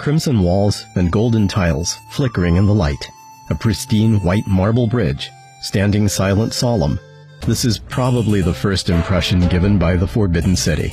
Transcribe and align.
crimson 0.00 0.40
walls 0.40 0.86
and 0.94 1.12
golden 1.12 1.46
tiles 1.46 1.98
flickering 2.08 2.56
in 2.56 2.64
the 2.64 2.74
light, 2.74 3.10
a 3.50 3.54
pristine 3.54 4.18
white 4.22 4.46
marble 4.46 4.86
bridge, 4.86 5.30
standing 5.60 6.08
silent 6.08 6.54
solemn. 6.54 6.98
This 7.42 7.66
is 7.66 7.78
probably 7.78 8.40
the 8.40 8.54
first 8.54 8.88
impression 8.88 9.46
given 9.48 9.78
by 9.78 9.96
the 9.96 10.06
Forbidden 10.06 10.56
City. 10.56 10.90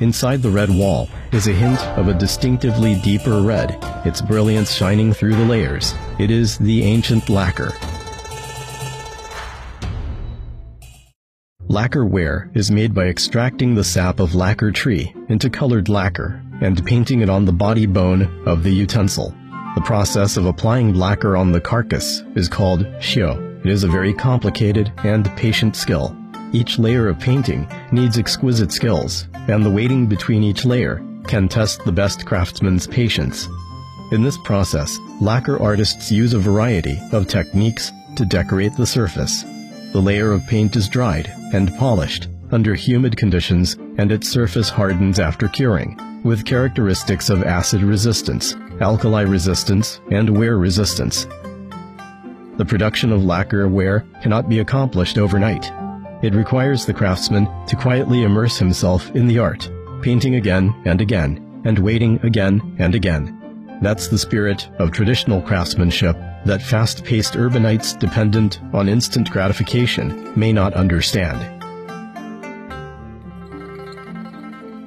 Inside 0.00 0.40
the 0.40 0.48
red 0.48 0.70
wall 0.70 1.10
is 1.32 1.48
a 1.48 1.52
hint 1.52 1.80
of 1.98 2.08
a 2.08 2.14
distinctively 2.14 2.94
deeper 3.02 3.42
red, 3.42 3.76
its 4.06 4.22
brilliance 4.22 4.72
shining 4.72 5.12
through 5.12 5.36
the 5.36 5.44
layers. 5.44 5.92
It 6.18 6.30
is 6.30 6.56
the 6.56 6.82
ancient 6.82 7.28
lacquer. 7.28 7.72
Lacquer 11.70 12.04
ware 12.04 12.50
is 12.52 12.68
made 12.68 12.92
by 12.92 13.04
extracting 13.04 13.76
the 13.76 13.84
sap 13.84 14.18
of 14.18 14.34
lacquer 14.34 14.72
tree 14.72 15.14
into 15.28 15.48
colored 15.48 15.88
lacquer 15.88 16.42
and 16.60 16.84
painting 16.84 17.20
it 17.20 17.30
on 17.30 17.44
the 17.44 17.52
body 17.52 17.86
bone 17.86 18.42
of 18.44 18.64
the 18.64 18.72
utensil. 18.72 19.32
The 19.76 19.82
process 19.82 20.36
of 20.36 20.46
applying 20.46 20.94
lacquer 20.94 21.36
on 21.36 21.52
the 21.52 21.60
carcass 21.60 22.24
is 22.34 22.48
called 22.48 22.84
xiu. 22.98 23.64
It 23.64 23.70
is 23.70 23.84
a 23.84 23.88
very 23.88 24.12
complicated 24.12 24.92
and 25.04 25.30
patient 25.36 25.76
skill. 25.76 26.16
Each 26.52 26.76
layer 26.76 27.06
of 27.06 27.20
painting 27.20 27.68
needs 27.92 28.18
exquisite 28.18 28.72
skills, 28.72 29.28
and 29.46 29.64
the 29.64 29.70
waiting 29.70 30.08
between 30.08 30.42
each 30.42 30.64
layer 30.64 31.00
can 31.28 31.48
test 31.48 31.84
the 31.84 31.92
best 31.92 32.26
craftsman's 32.26 32.88
patience. 32.88 33.46
In 34.10 34.24
this 34.24 34.38
process, 34.38 34.98
lacquer 35.20 35.62
artists 35.62 36.10
use 36.10 36.34
a 36.34 36.40
variety 36.40 36.98
of 37.12 37.28
techniques 37.28 37.92
to 38.16 38.24
decorate 38.24 38.74
the 38.76 38.86
surface. 38.86 39.44
The 39.92 40.00
layer 40.00 40.30
of 40.30 40.46
paint 40.46 40.76
is 40.76 40.88
dried 40.88 41.32
and 41.52 41.76
polished 41.76 42.28
under 42.52 42.74
humid 42.74 43.16
conditions 43.16 43.76
and 43.98 44.12
its 44.12 44.28
surface 44.28 44.68
hardens 44.68 45.18
after 45.18 45.48
curing, 45.48 45.98
with 46.22 46.44
characteristics 46.44 47.28
of 47.28 47.42
acid 47.42 47.82
resistance, 47.82 48.54
alkali 48.80 49.22
resistance, 49.22 50.00
and 50.12 50.38
wear 50.38 50.58
resistance. 50.58 51.26
The 52.56 52.64
production 52.64 53.10
of 53.10 53.24
lacquer 53.24 53.66
ware 53.66 54.04
cannot 54.22 54.48
be 54.48 54.60
accomplished 54.60 55.18
overnight. 55.18 55.72
It 56.22 56.34
requires 56.34 56.86
the 56.86 56.94
craftsman 56.94 57.48
to 57.66 57.76
quietly 57.76 58.22
immerse 58.22 58.58
himself 58.58 59.10
in 59.16 59.26
the 59.26 59.38
art, 59.40 59.68
painting 60.02 60.36
again 60.36 60.74
and 60.84 61.00
again, 61.00 61.62
and 61.64 61.78
waiting 61.78 62.20
again 62.22 62.76
and 62.78 62.94
again. 62.94 63.78
That's 63.82 64.06
the 64.06 64.18
spirit 64.18 64.68
of 64.78 64.92
traditional 64.92 65.42
craftsmanship 65.42 66.16
that 66.44 66.62
fast-paced 66.62 67.34
urbanites 67.34 67.98
dependent 67.98 68.60
on 68.72 68.88
instant 68.88 69.30
gratification 69.30 70.32
may 70.38 70.52
not 70.52 70.74
understand. 70.74 71.38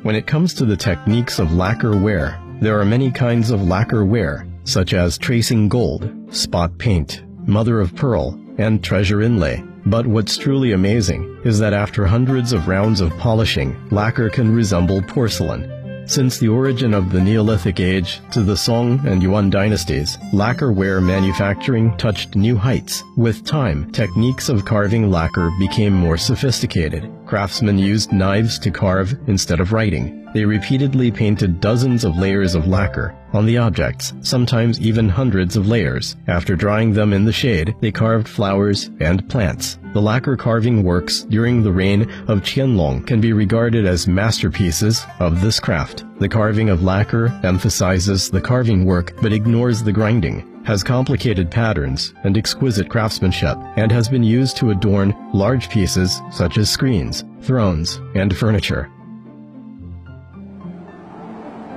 When 0.04 0.16
it 0.16 0.28
comes 0.28 0.54
to 0.56 0.66
the 0.66 0.76
techniques 0.78 1.40
of 1.40 1.54
lacquer 1.54 1.98
ware, 1.98 2.40
there 2.60 2.80
are 2.80 2.86
many 2.86 3.12
kinds 3.12 3.52
of 3.52 3.62
lacquer 3.62 4.04
ware, 4.04 4.48
such 4.64 4.94
as 4.94 5.18
tracing 5.18 5.70
gold, 5.70 6.12
spot 6.30 6.78
paint, 6.78 7.24
mother 7.48 7.80
of 7.80 7.96
pearl, 7.96 8.40
and 8.58 8.84
treasure 8.84 9.22
inlay. 9.22 9.64
But 9.86 10.08
what's 10.08 10.38
truly 10.38 10.72
amazing 10.72 11.42
is 11.44 11.60
that 11.60 11.74
after 11.74 12.06
hundreds 12.06 12.54
of 12.54 12.68
rounds 12.68 13.02
of 13.02 13.18
polishing, 13.18 13.76
lacquer 13.90 14.30
can 14.30 14.54
resemble 14.54 15.02
porcelain. 15.02 15.70
Since 16.06 16.38
the 16.38 16.50
origin 16.50 16.94
of 16.94 17.12
the 17.12 17.22
Neolithic 17.22 17.80
Age 17.80 18.20
to 18.32 18.42
the 18.42 18.58
Song 18.58 19.02
and 19.06 19.24
Yuan 19.24 19.50
dynasties, 19.50 20.18
lacquerware 20.34 21.02
manufacturing 21.02 21.96
touched 21.98 22.36
new 22.36 22.58
heights. 22.58 23.04
With 23.16 23.46
time, 23.46 23.92
techniques 23.92 24.50
of 24.50 24.66
carving 24.66 25.10
lacquer 25.10 25.50
became 25.60 25.94
more 25.94 26.18
sophisticated. 26.18 27.10
Craftsmen 27.26 27.78
used 27.78 28.12
knives 28.12 28.60
to 28.60 28.72
carve 28.72 29.18
instead 29.28 29.60
of 29.60 29.72
writing. 29.72 30.23
They 30.34 30.46
repeatedly 30.46 31.12
painted 31.12 31.60
dozens 31.60 32.04
of 32.04 32.18
layers 32.18 32.56
of 32.56 32.68
lacquer 32.68 33.16
on 33.34 33.46
the 33.46 33.58
objects, 33.58 34.14
sometimes 34.22 34.80
even 34.80 35.10
hundreds 35.10 35.56
of 35.56 35.68
layers. 35.68 36.16
After 36.28 36.56
drying 36.56 36.94
them 36.94 37.14
in 37.14 37.26
the 37.26 37.32
shade, 37.32 37.76
they 37.82 37.92
carved 37.92 38.28
flowers 38.28 38.90
and 39.00 39.28
plants. 39.30 39.78
The 39.94 40.02
lacquer 40.02 40.36
carving 40.36 40.84
works 40.84 41.22
during 41.22 41.62
the 41.62 41.72
reign 41.72 42.04
of 42.28 42.42
Qianlong 42.42 43.06
can 43.06 43.22
be 43.22 43.34
regarded 43.34 43.86
as 43.86 44.08
masterpieces 44.08 45.06
of 45.20 45.42
this 45.42 45.60
craft. 45.60 46.04
The 46.20 46.30
carving 46.30 46.70
of 46.70 46.84
lacquer 46.84 47.28
emphasizes 47.44 48.30
the 48.30 48.42
carving 48.42 48.86
work 48.86 49.14
but 49.22 49.34
ignores 49.34 49.84
the 49.84 49.92
grinding 49.92 50.50
has 50.64 50.84
complicated 50.84 51.52
patterns 51.52 52.14
and 52.24 52.38
exquisite 52.38 52.90
craftsmanship, 52.90 53.58
and 53.76 53.92
has 53.92 54.08
been 54.08 54.24
used 54.24 54.58
to 54.58 54.72
adorn 54.72 55.14
large 55.34 55.70
pieces 55.70 56.22
such 56.32 56.58
as 56.58 56.70
screens, 56.70 57.26
thrones, 57.42 58.00
and 58.16 58.36
furniture. 58.36 58.90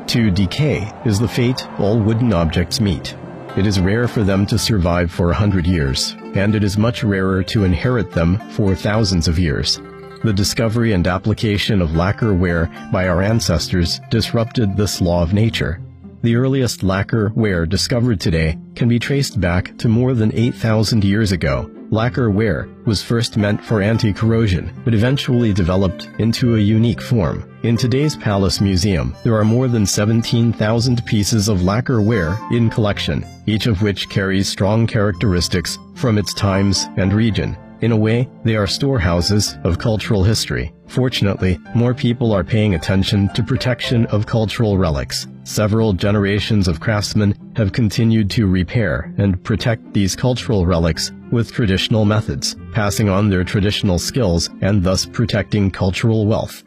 To 0.08 0.30
decay 0.30 0.92
is 1.04 1.18
the 1.18 1.26
fate 1.26 1.66
all 1.80 1.98
wooden 1.98 2.32
objects 2.32 2.80
meet. 2.80 3.16
It 3.56 3.66
is 3.66 3.80
rare 3.80 4.06
for 4.06 4.22
them 4.22 4.46
to 4.46 4.56
survive 4.56 5.10
for 5.10 5.30
a 5.30 5.34
hundred 5.34 5.66
years, 5.66 6.14
and 6.34 6.54
it 6.54 6.62
is 6.62 6.78
much 6.78 7.02
rarer 7.02 7.42
to 7.44 7.64
inherit 7.64 8.12
them 8.12 8.38
for 8.50 8.76
thousands 8.76 9.26
of 9.26 9.38
years. 9.38 9.80
The 10.22 10.32
discovery 10.32 10.92
and 10.92 11.06
application 11.08 11.82
of 11.82 11.96
lacquer 11.96 12.32
ware 12.32 12.70
by 12.92 13.08
our 13.08 13.20
ancestors 13.20 14.00
disrupted 14.08 14.76
this 14.76 15.00
law 15.00 15.22
of 15.22 15.34
nature. 15.34 15.80
The 16.22 16.36
earliest 16.36 16.84
lacquer 16.84 17.32
ware 17.34 17.66
discovered 17.66 18.20
today 18.20 18.58
can 18.76 18.88
be 18.88 19.00
traced 19.00 19.40
back 19.40 19.76
to 19.78 19.88
more 19.88 20.14
than 20.14 20.32
8,000 20.32 21.02
years 21.02 21.32
ago 21.32 21.70
Lacquer 21.91 22.30
ware 22.30 22.69
was 22.84 23.00
first 23.00 23.36
meant 23.36 23.64
for 23.64 23.80
anti-corrosion, 23.80 24.72
but 24.84 24.92
eventually 24.92 25.52
developed 25.52 26.08
into 26.19 26.56
a 26.56 26.60
unique 26.60 27.00
form. 27.00 27.48
In 27.62 27.76
today's 27.76 28.16
Palace 28.16 28.60
Museum, 28.60 29.14
there 29.22 29.36
are 29.36 29.44
more 29.44 29.69
than 29.69 29.86
17,000 29.86 31.06
pieces 31.06 31.48
of 31.48 31.62
lacquer 31.62 32.00
ware 32.00 32.36
in 32.50 32.70
collection, 32.70 33.24
each 33.47 33.66
of 33.66 33.82
which 33.82 34.08
carries 34.08 34.48
strong 34.48 34.86
characteristics 34.88 35.78
from 35.94 36.19
its 36.19 36.34
times 36.34 36.88
and 36.97 37.12
region. 37.12 37.56
In 37.82 37.92
a 37.92 37.97
way, 37.97 38.28
they 38.42 38.56
are 38.56 38.66
storehouses 38.66 39.56
of 39.62 39.78
cultural 39.78 40.24
history. 40.24 40.72
Fortunately, 40.88 41.58
more 41.74 41.94
people 41.94 42.32
are 42.32 42.42
paying 42.42 42.74
attention 42.74 43.28
to 43.34 43.44
protection 43.44 44.06
of 44.06 44.26
cultural 44.26 44.76
relics. 44.76 45.28
Several 45.44 45.92
generations 45.92 46.66
of 46.66 46.80
craftsmen 46.80 47.36
have 47.54 47.72
continued 47.72 48.30
to 48.30 48.47
repair 48.47 49.14
and 49.18 49.42
protect 49.44 49.92
these 49.92 50.16
cultural 50.16 50.66
relics 50.66 51.12
with 51.31 51.53
traditional 51.53 52.04
methods, 52.04 52.56
passing 52.72 53.09
on 53.09 53.31
their 53.31 53.44
traditional 53.44 53.98
skills 53.98 54.50
and 54.60 54.82
thus 54.82 55.06
protecting 55.06 55.70
cultural 55.70 56.26
wealth. 56.26 56.66